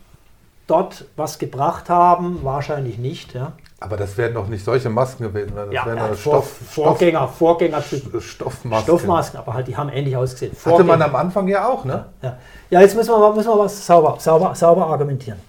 [0.67, 3.33] dort was gebracht haben, wahrscheinlich nicht.
[3.33, 3.53] Ja.
[3.81, 5.53] Aber das werden doch nicht solche Masken gewesen.
[5.57, 8.85] Das Ja, wären ja, doch Vor, Vorgänger, Vorgänger Stoff, Stoffmasken.
[8.85, 10.53] Stoffmasken, aber halt, die haben ähnlich ausgesehen.
[10.53, 11.05] Hatte man Vorgänger.
[11.07, 12.05] am Anfang ja auch, ne?
[12.21, 12.37] Ja,
[12.69, 15.41] ja jetzt müssen wir, müssen wir was sauber, sauber, sauber argumentieren.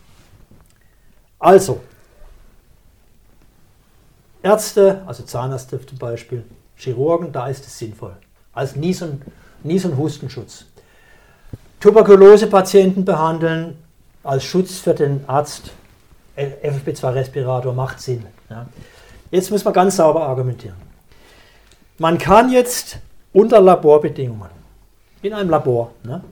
[1.39, 1.81] Also,
[4.43, 6.43] Ärzte, also Zahnärzte zum Beispiel,
[6.75, 8.15] Chirurgen, da ist es sinnvoll.
[8.53, 9.21] Als Nies- und,
[9.63, 10.65] Nies und Hustenschutz.
[11.79, 13.77] Tuberkulose-Patienten behandeln
[14.23, 15.71] als Schutz für den Arzt,
[16.37, 18.25] FFP2-Respirator macht Sinn.
[18.49, 18.65] Ja.
[19.31, 20.75] Jetzt müssen wir ganz sauber argumentieren.
[21.97, 22.97] Man kann jetzt
[23.33, 24.49] unter Laborbedingungen,
[25.21, 26.23] in einem Labor, ne,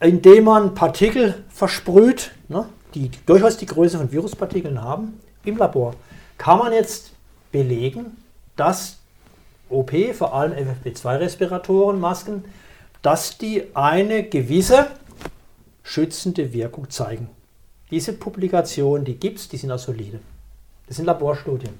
[0.00, 5.94] indem man Partikel versprüht, ne, die durchaus die Größe von Viruspartikeln haben, im Labor,
[6.38, 7.12] kann man jetzt
[7.52, 8.16] belegen,
[8.56, 8.98] dass
[9.68, 12.44] OP, vor allem FFP2-Respiratoren, Masken,
[13.02, 14.88] dass die eine gewisse
[15.82, 17.28] schützende Wirkung zeigen.
[17.90, 20.20] Diese Publikationen, die gibt es, die sind auch solide.
[20.86, 21.74] Das sind Laborstudien.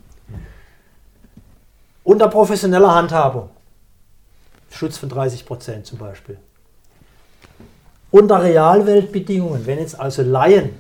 [2.05, 3.51] Unter professioneller Handhabung,
[4.71, 6.39] Schutz von 30 Prozent zum Beispiel.
[8.13, 10.71] Unter Realweltbedingungen, wenn jetzt also Laien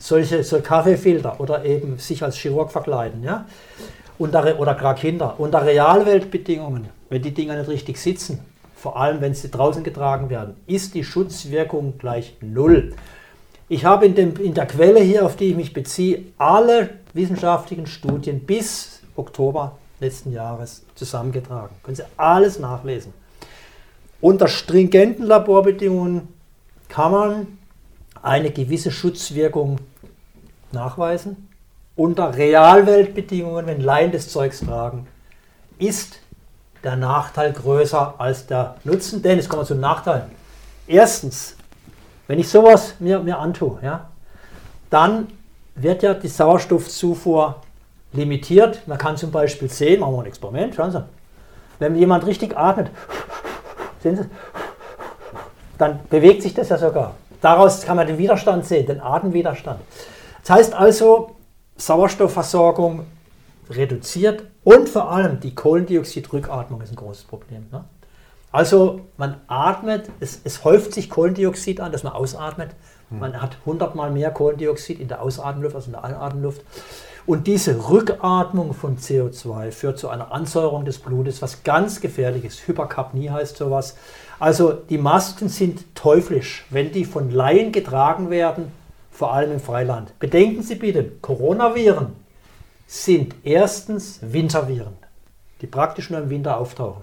[0.00, 3.46] solche, so Kaffeefilter oder eben sich als Chirurg verkleiden, ja,
[4.18, 8.40] unter, oder gar Kinder, unter Realweltbedingungen, wenn die Dinger nicht richtig sitzen,
[8.74, 12.94] vor allem wenn sie draußen getragen werden, ist die Schutzwirkung gleich null.
[13.68, 17.86] Ich habe in, dem, in der Quelle hier, auf die ich mich beziehe, alle wissenschaftlichen
[17.86, 21.76] Studien bis Oktober letzten Jahres zusammengetragen.
[21.82, 23.12] Können Sie alles nachlesen.
[24.20, 26.28] Unter stringenten Laborbedingungen
[26.88, 27.46] kann man
[28.22, 29.78] eine gewisse Schutzwirkung
[30.72, 31.48] nachweisen.
[31.96, 35.06] Unter Realweltbedingungen, wenn Laien des Zeugs tragen,
[35.78, 36.20] ist
[36.82, 39.22] der Nachteil größer als der Nutzen.
[39.22, 40.30] Denn es kommt zu Nachteilen.
[40.86, 41.56] Erstens,
[42.26, 44.08] wenn ich sowas mir, mir antue, ja,
[44.88, 45.28] dann
[45.74, 47.56] wird ja die Sauerstoffzufuhr
[48.12, 48.86] limitiert.
[48.86, 51.04] Man kann zum Beispiel sehen, machen wir ein Experiment, schauen Sie,
[51.78, 52.90] wenn jemand richtig atmet,
[54.02, 54.24] sehen Sie,
[55.78, 57.14] dann bewegt sich das ja sogar.
[57.40, 59.80] Daraus kann man den Widerstand sehen, den Atemwiderstand.
[60.50, 61.36] Das heißt also,
[61.76, 63.06] Sauerstoffversorgung
[63.70, 67.68] reduziert und vor allem die Kohlendioxidrückatmung ist ein großes Problem.
[67.70, 67.84] Ne?
[68.50, 72.70] Also man atmet, es, es häuft sich Kohlendioxid an, dass man ausatmet.
[73.10, 76.62] Man hat 100 mal mehr Kohlendioxid in der Ausatemluft als in der Einatemluft.
[77.26, 82.66] Und diese Rückatmung von CO2 führt zu einer Ansäuerung des Blutes, was ganz gefährlich ist.
[82.66, 83.96] Hyperkapnie heißt sowas.
[84.40, 88.72] Also die Masken sind teuflisch, wenn die von Laien getragen werden,
[89.20, 90.18] vor allem im Freiland.
[90.18, 92.16] Bedenken Sie bitte, Coronaviren
[92.86, 94.94] sind erstens Winterviren,
[95.60, 97.02] die praktisch nur im Winter auftauchen.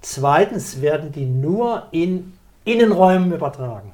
[0.00, 2.34] Zweitens werden die nur in
[2.64, 3.90] Innenräumen übertragen.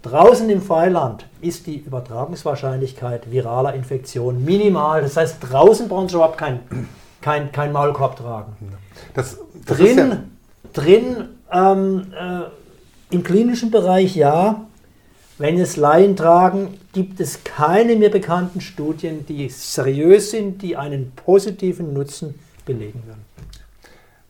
[0.00, 5.02] Draußen im Freiland ist die Übertragungswahrscheinlichkeit viraler Infektionen minimal.
[5.02, 6.60] Das heißt, draußen brauchen Sie überhaupt kein,
[7.20, 8.56] kein, kein Maulkorb tragen.
[9.12, 10.30] Das, das ist ja, Drin,
[10.72, 14.64] drin ähm, äh, im klinischen Bereich ja.
[15.38, 21.12] Wenn es Laien tragen, gibt es keine mir bekannten Studien, die seriös sind, die einen
[21.12, 23.24] positiven Nutzen belegen würden.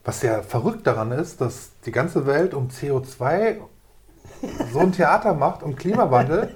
[0.05, 3.57] was ja verrückt daran ist, dass die ganze Welt um CO2
[4.73, 6.51] so ein Theater macht, um Klimawandel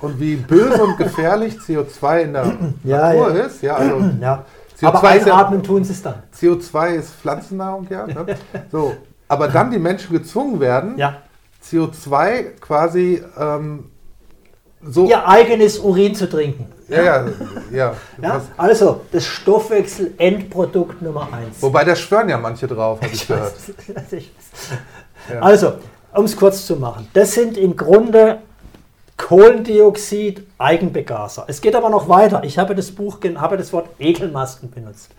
[0.00, 2.44] und wie böse und gefährlich CO2 in der
[2.84, 3.44] Ja, Natur ja.
[3.44, 3.62] ist.
[3.62, 4.44] Ja, also Ja.
[4.80, 6.14] CO2 Aber ist ja- einatmen tun sie es dann.
[6.36, 8.06] CO2 ist Pflanzennahrung, ja.
[8.06, 8.26] Ne?
[8.72, 8.94] So,
[9.28, 11.18] aber dann die Menschen gezwungen werden, Ja.
[11.70, 13.90] CO2 quasi ähm,
[14.82, 15.06] so.
[15.08, 16.66] Ihr eigenes Urin zu trinken.
[16.88, 17.26] ja, ja,
[17.70, 17.94] ja.
[18.22, 18.42] Ja?
[18.56, 21.60] Also, das Stoffwechsel-Endprodukt Nummer eins.
[21.60, 23.54] wobei da schwören ja manche drauf, habe ich gehört.
[24.10, 24.32] Ich-
[25.32, 25.40] Ja.
[25.40, 25.74] Also,
[26.14, 28.38] um es kurz zu machen, das sind im Grunde
[29.18, 31.44] Kohlendioxid Eigenbegaser.
[31.46, 32.42] Es geht aber noch weiter.
[32.42, 35.10] Ich habe das Buch, habe das Wort Ekelmasken benutzt.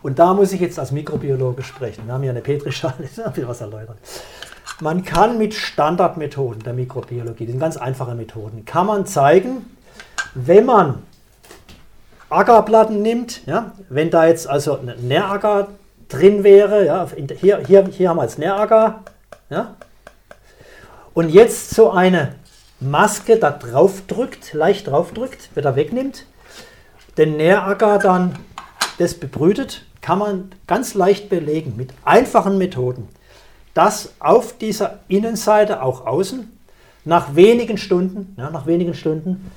[0.00, 2.06] Und da muss ich jetzt als Mikrobiologe sprechen.
[2.06, 3.96] Wir haben hier eine Petrischale, ich will was erläutern.
[4.80, 9.66] Man kann mit Standardmethoden der Mikrobiologie, das sind ganz einfache Methoden, kann man zeigen,
[10.34, 11.02] wenn man
[12.30, 15.68] Ackerplatten nimmt, ja, wenn da jetzt also ein Nähracker
[16.08, 17.08] drin wäre, ja,
[17.40, 19.02] hier, hier, hier haben wir jetzt Nähracker,
[19.50, 19.74] ja,
[21.12, 22.36] und jetzt so eine
[22.78, 26.24] Maske da drauf drückt, leicht drauf drückt, wieder wegnimmt,
[27.16, 28.36] den Nähracker dann
[28.98, 33.08] das bebrütet, kann man ganz leicht belegen mit einfachen Methoden,
[33.78, 36.50] dass auf dieser Innenseite, auch außen,
[37.04, 39.52] nach wenigen Stunden, ja, nach wenigen Stunden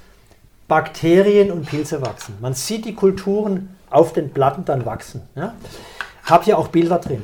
[0.67, 2.35] Bakterien und Pilze wachsen.
[2.39, 5.23] Man sieht die Kulturen auf den Platten dann wachsen.
[5.33, 5.55] Ja.
[6.23, 7.23] Hab hier auch Bilder drin.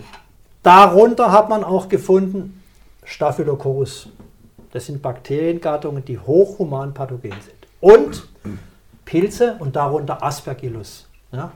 [0.63, 2.63] Darunter hat man auch gefunden
[3.03, 4.09] Staphylococcus.
[4.71, 7.67] Das sind Bakteriengattungen, die hochhuman pathogen sind.
[7.79, 8.27] Und
[9.05, 11.07] Pilze und darunter Aspergillus.
[11.31, 11.51] Ja?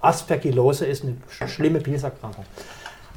[0.00, 1.18] Aspergillose ist eine
[1.48, 2.44] schlimme Pilzerkrankung.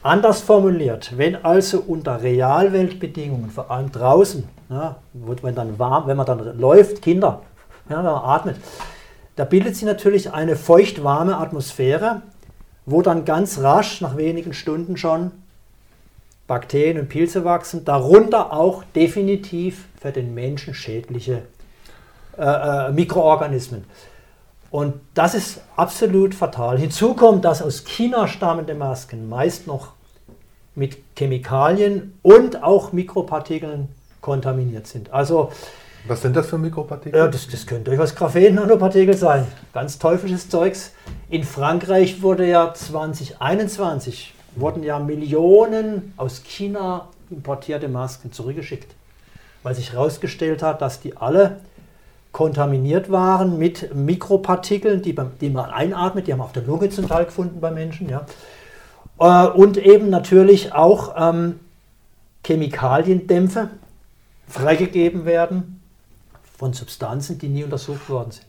[0.05, 6.27] Anders formuliert, wenn also unter Realweltbedingungen, vor allem draußen, ja, wenn, dann warm, wenn man
[6.27, 7.41] dann läuft, Kinder,
[7.89, 8.57] ja, wenn man atmet,
[9.35, 12.21] da bildet sich natürlich eine feucht-warme Atmosphäre,
[12.85, 15.31] wo dann ganz rasch, nach wenigen Stunden schon,
[16.45, 21.41] Bakterien und Pilze wachsen, darunter auch definitiv für den Menschen schädliche
[22.37, 23.85] äh, äh, Mikroorganismen.
[24.75, 26.77] Und das ist absolut fatal.
[26.77, 29.93] Hinzu kommt, dass aus China stammende Masken meist noch
[30.75, 33.87] mit Chemikalien und auch Mikropartikeln
[34.19, 35.13] kontaminiert sind.
[35.13, 35.53] Also
[36.09, 37.17] was sind das für Mikropartikel?
[37.17, 39.47] Ja, das, das können durchaus Graphen-Nanopartikel sein.
[39.71, 40.91] Ganz teuflisches Zeugs.
[41.29, 48.93] In Frankreich wurde ja 2021 wurden ja Millionen aus China importierte Masken zurückgeschickt,
[49.63, 51.61] weil sich herausgestellt hat, dass die alle
[52.35, 57.23] kontaminiert waren mit Mikropartikeln, die, die man einatmet, die haben auf der Lunge zum Teil
[57.23, 58.09] gefunden bei Menschen.
[58.09, 58.25] Ja.
[59.19, 61.61] Äh, und eben natürlich auch ähm,
[62.45, 63.69] Chemikaliendämpfe
[64.49, 65.81] freigegeben werden
[66.57, 68.47] von Substanzen, die nie untersucht worden sind.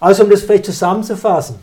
[0.00, 1.56] Also um das vielleicht zusammenzufassen,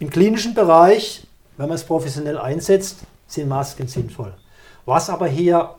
[0.00, 4.34] im klinischen Bereich, wenn man es professionell einsetzt, sind Masken sinnvoll.
[4.84, 5.76] Was aber hier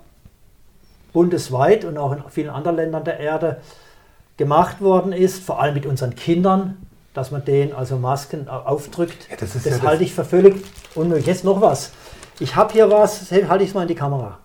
[1.13, 3.61] bundesweit und auch in vielen anderen Ländern der Erde
[4.37, 6.77] gemacht worden ist, vor allem mit unseren Kindern,
[7.13, 9.27] dass man denen also Masken aufdrückt.
[9.29, 10.55] Ja, das, das ja halte ich für völlig
[10.95, 11.27] unmöglich.
[11.27, 11.91] Jetzt noch was.
[12.39, 14.39] Ich habe hier was, halte ich es mal in die Kamera.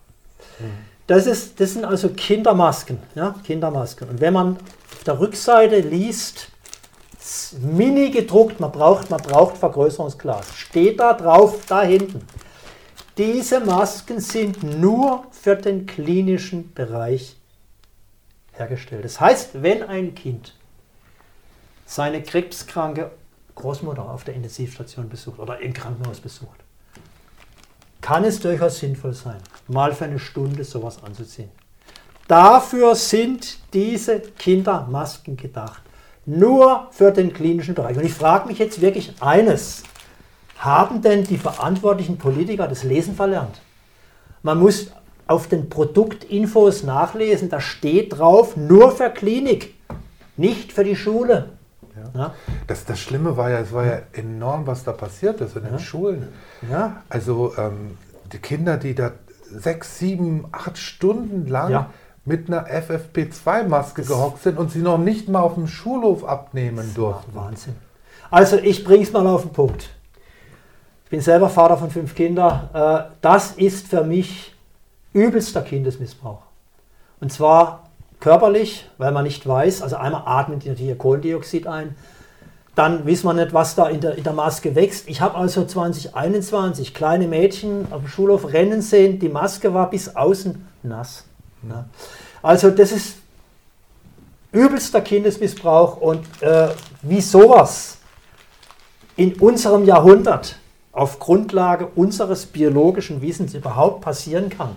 [1.06, 2.98] Das, ist, das sind also Kindermasken.
[3.14, 4.10] Ja, Kindermasken.
[4.10, 4.56] Und wenn man
[4.92, 6.48] auf der Rückseite liest,
[7.60, 12.20] mini gedruckt, man braucht, man braucht Vergrößerungsglas, steht da drauf, da hinten.
[13.18, 17.36] Diese Masken sind nur für den klinischen Bereich
[18.52, 19.04] hergestellt.
[19.04, 20.54] Das heißt, wenn ein Kind
[21.84, 23.10] seine krebskranke
[23.56, 26.60] Großmutter auf der Intensivstation besucht oder im Krankenhaus besucht,
[28.00, 31.50] kann es durchaus sinnvoll sein, mal für eine Stunde sowas anzuziehen.
[32.28, 35.82] Dafür sind diese Kindermasken gedacht.
[36.24, 37.96] Nur für den klinischen Bereich.
[37.96, 39.82] Und ich frage mich jetzt wirklich eines.
[40.58, 43.60] Haben denn die verantwortlichen Politiker das Lesen verlernt?
[44.42, 44.90] Man muss
[45.28, 49.74] auf den Produktinfos nachlesen, da steht drauf, nur für Klinik,
[50.36, 51.50] nicht für die Schule.
[51.94, 52.20] Ja.
[52.20, 52.34] ja.
[52.66, 55.78] Das, das Schlimme war ja, es war ja enorm, was da passiert ist in den
[55.78, 56.28] Schulen.
[56.70, 57.02] Ja.
[57.08, 57.98] Also ähm,
[58.32, 61.90] die Kinder, die da sechs, sieben, acht Stunden lang ja.
[62.24, 67.34] mit einer FFP2-Maske gehockt sind und sie noch nicht mal auf dem Schulhof abnehmen durften.
[67.34, 67.76] Wahnsinn.
[68.30, 69.90] Also ich bringe es mal auf den Punkt.
[71.08, 72.68] Ich bin selber Vater von fünf Kindern.
[72.74, 74.54] Äh, das ist für mich
[75.14, 76.42] übelster Kindesmissbrauch.
[77.18, 77.88] Und zwar
[78.20, 81.96] körperlich, weil man nicht weiß, also einmal atmet natürlich Kohlendioxid ein,
[82.74, 85.08] dann wissen wir nicht, was da in der, in der Maske wächst.
[85.08, 90.14] Ich habe also 2021 kleine Mädchen auf dem Schulhof rennen sehen, die Maske war bis
[90.14, 91.24] außen nass.
[91.66, 91.86] Ja.
[92.42, 93.16] Also das ist
[94.52, 96.68] übelster Kindesmissbrauch und äh,
[97.00, 97.96] wie sowas
[99.16, 100.56] in unserem Jahrhundert
[100.92, 104.76] auf Grundlage unseres biologischen Wissens überhaupt passieren kann,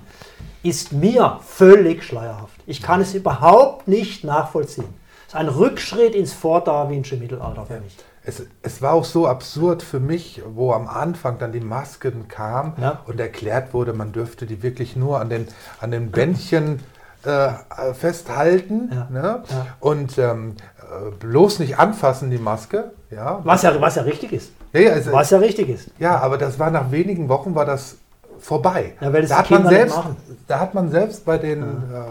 [0.64, 2.60] ist mir völlig schleierhaft.
[2.68, 4.94] Ich kann es überhaupt nicht nachvollziehen.
[5.28, 7.98] Es ist ein Rückschritt ins vordarwinsche Mittelalter für mich.
[8.24, 12.74] Es, es, war auch so absurd für mich, wo am Anfang dann die Masken kamen
[12.80, 13.02] ja.
[13.08, 15.48] und erklärt wurde, man dürfte die wirklich nur an den,
[15.80, 16.82] an den Bändchen
[17.24, 17.54] äh,
[17.94, 19.08] festhalten ja.
[19.10, 19.44] Ne?
[19.50, 19.68] Ja.
[19.80, 20.81] und ähm, äh,
[21.20, 22.92] bloß nicht anfassen die Maske.
[23.10, 23.42] Ja.
[23.44, 24.52] Was, ja, was ja richtig ist.
[24.74, 25.90] Ja, also, was ja richtig ist.
[26.00, 27.98] Ja, aber das war nach wenigen Wochen war das
[28.40, 28.94] vorbei.
[29.00, 30.00] Ja, da, hat man selbst,
[30.48, 32.06] da hat man selbst bei den ja.
[32.06, 32.10] äh,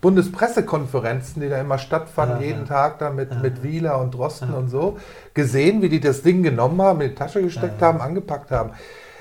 [0.00, 4.68] Bundespressekonferenzen, die da immer stattfanden, ja, jeden Tag da mit, mit Wieler und Drosten und
[4.68, 4.98] so,
[5.34, 8.70] gesehen, wie die das Ding genommen haben, in die Tasche gesteckt haben, angepackt haben.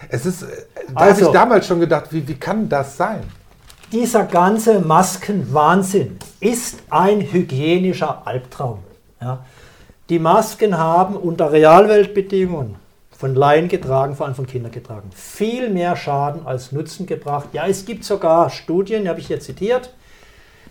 [0.09, 0.47] Es ist, äh,
[0.93, 3.23] da also, habe ich damals schon gedacht, wie, wie kann das sein?
[3.91, 8.79] Dieser ganze Maskenwahnsinn ist ein hygienischer Albtraum.
[9.25, 9.43] Ja.
[10.09, 12.75] Die Masken haben unter Realweltbedingungen
[13.09, 17.49] von Laien getragen, vor allem von Kindern getragen, viel mehr Schaden als Nutzen gebracht.
[17.53, 19.95] Ja, es gibt sogar Studien, die habe ich hier zitiert,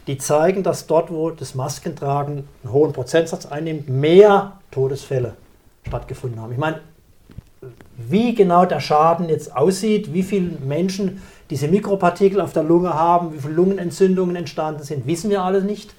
[0.07, 5.35] die zeigen, dass dort, wo das Maskentragen einen hohen Prozentsatz einnimmt, mehr Todesfälle
[5.85, 6.53] stattgefunden haben.
[6.53, 6.79] Ich meine,
[7.97, 13.35] wie genau der Schaden jetzt aussieht, wie viele Menschen diese Mikropartikel auf der Lunge haben,
[13.35, 15.93] wie viele Lungenentzündungen entstanden sind, wissen wir alles nicht.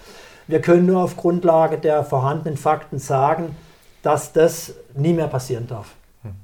[0.48, 3.56] Wir können nur auf Grundlage der vorhandenen Fakten sagen,
[4.04, 5.94] dass das nie mehr passieren darf.
[6.24, 6.36] Hm.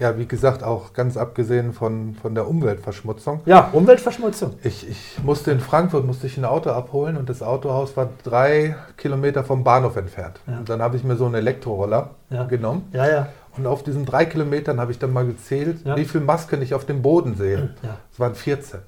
[0.00, 0.18] Ja.
[0.18, 3.40] Wie gesagt, auch ganz abgesehen von, von der Umweltverschmutzung.
[3.46, 4.54] Ja, Umweltverschmutzung.
[4.64, 8.74] Ich, ich musste in Frankfurt musste ich ein Auto abholen und das Autohaus war drei
[8.96, 10.40] Kilometer vom Bahnhof entfernt.
[10.48, 10.58] Ja.
[10.58, 12.42] Und dann habe ich mir so einen Elektroroller Ja.
[12.44, 12.88] genommen.
[12.92, 13.28] Ja, ja.
[13.56, 15.96] Und auf diesen drei Kilometern habe ich dann mal gezählt, Ja.
[15.96, 17.70] wie viele Masken ich auf dem Boden sehe.
[18.12, 18.80] Es waren 14.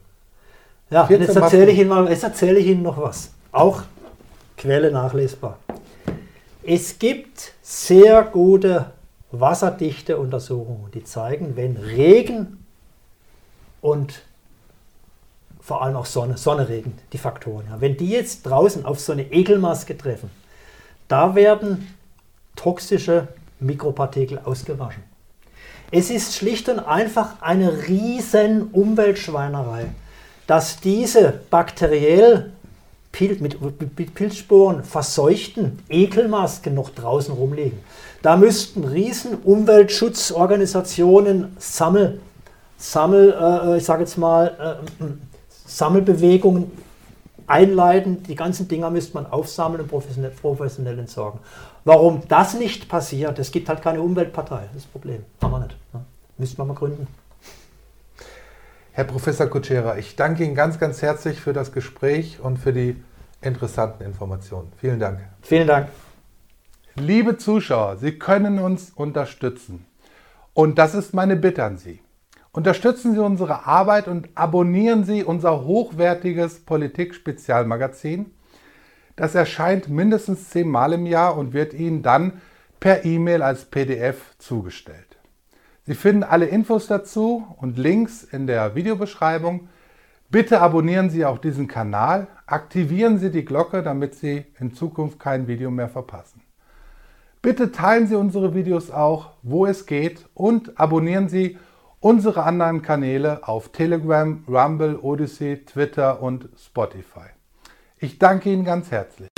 [0.91, 1.73] Ja, und 14 jetzt erzähle Masken.
[1.75, 3.31] ich Ihnen mal, jetzt erzähle ich Ihnen noch was.
[3.57, 3.85] Auch
[4.59, 5.59] Quelle nachlesbar.
[6.63, 8.91] Es gibt sehr gute
[9.31, 12.67] wasserdichte Untersuchungen, die zeigen, wenn Regen
[13.81, 14.21] und
[15.59, 19.33] vor allem auch Sonne, Sonneregen, die Faktoren, ja, wenn die jetzt draußen auf so eine
[19.33, 20.31] Ekelmaske treffen,
[21.09, 21.95] da werden
[22.57, 23.29] toxische
[23.59, 25.03] Mikropartikel ausgewaschen.
[25.91, 29.87] Es ist schlicht und einfach eine riesen Umweltschweinerei,
[30.47, 32.53] dass diese bakteriell
[33.17, 33.59] Pil mit,
[33.99, 37.79] mit Pilzsporen verseuchten Ekelmasken noch draußen rumliegen.
[38.21, 42.21] Da müssten riesen Umweltschutzorganisationen Sammel,
[42.77, 45.05] Sammel äh, ich sage jetzt mal, äh,
[45.65, 46.71] Sammelbewegungen
[47.47, 48.23] einleiten.
[48.25, 51.41] Die ganzen Dinger müsste man aufsammeln und professionell, professionell entsorgen.
[51.87, 55.25] Warum das nicht passiert, es gibt halt keine Umweltpartei, das Problem.
[55.41, 55.77] Haben wir nicht.
[55.95, 56.05] Ne?
[56.37, 57.07] Müssten wir mal gründen.
[58.97, 62.97] Herr Professor Kutschera, ich danke Ihnen ganz, ganz herzlich für das Gespräch und für die
[63.43, 64.73] interessanten Informationen.
[64.79, 65.21] Vielen Dank.
[65.43, 65.89] Vielen Dank.
[66.95, 69.85] Liebe Zuschauer, Sie können uns unterstützen.
[70.55, 72.01] Und das ist meine Bitte an Sie.
[72.53, 78.33] Unterstützen Sie unsere Arbeit und abonnieren Sie unser hochwertiges Politik-Spezialmagazin.
[79.15, 82.41] Das erscheint mindestens zehnmal im Jahr und wird Ihnen dann
[82.81, 85.06] per E-Mail als PDF zugestellt.
[85.87, 89.69] Sie finden alle Infos dazu und Links in der Videobeschreibung.
[90.31, 95.47] Bitte abonnieren Sie auch diesen Kanal, aktivieren Sie die Glocke, damit Sie in Zukunft kein
[95.47, 96.43] Video mehr verpassen.
[97.41, 101.57] Bitte teilen Sie unsere Videos auch, wo es geht und abonnieren Sie
[102.01, 107.29] unsere anderen Kanäle auf Telegram, Rumble, Odyssey, Twitter und Spotify.
[107.99, 109.36] Ich danke Ihnen ganz herzlich.